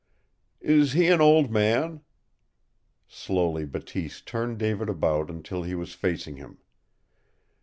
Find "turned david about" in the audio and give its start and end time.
4.21-5.29